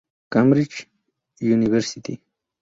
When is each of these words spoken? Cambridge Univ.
Cambridge 0.31 0.87
Univ. 1.41 2.17